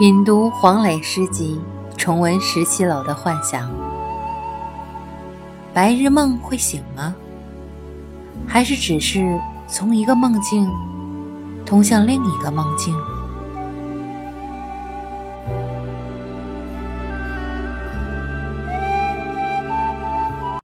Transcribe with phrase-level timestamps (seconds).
[0.00, 1.60] 品读黄磊诗集
[1.98, 3.70] 重温十七楼的幻想。
[5.74, 7.14] 白日梦会醒吗？
[8.46, 9.38] 还是只是
[9.68, 10.66] 从一个梦境
[11.66, 12.96] 通向另一个梦境？